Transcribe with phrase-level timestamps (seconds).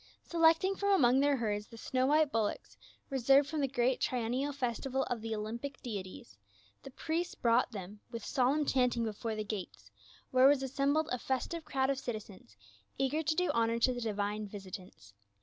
[0.23, 2.75] Selecting from among their herds the snow white bullocks,
[3.11, 6.39] reserved for the great triennial festival of the 01\ mpic deities,
[6.81, 9.91] the priests brought them with solemn chanting before the gates,
[10.31, 12.57] where was assembled a fes tive crowd of citizens,
[12.97, 15.13] eager to do honor to the di\"ine visitants.